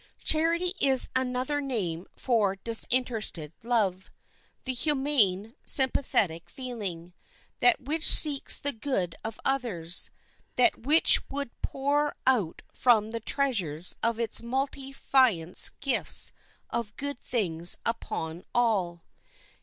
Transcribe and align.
Charity 0.23 0.73
is 0.79 1.09
another 1.15 1.61
name 1.61 2.07
for 2.15 2.55
disinterested 2.55 3.53
love—the 3.61 4.73
humane, 4.73 5.53
sympathetic 5.63 6.49
feeling—that 6.49 7.79
which 7.81 8.07
seeks 8.07 8.57
the 8.57 8.71
good 8.71 9.13
of 9.23 9.39
others; 9.45 10.09
that 10.55 10.79
which 10.87 11.21
would 11.29 11.51
pour 11.61 12.15
out 12.25 12.63
from 12.73 13.11
the 13.11 13.19
treasures 13.19 13.95
of 14.01 14.19
its 14.19 14.41
munificence 14.41 15.69
gifts 15.79 16.31
of 16.71 16.95
good 16.97 17.19
things 17.19 17.77
upon 17.85 18.43
all. 18.55 19.03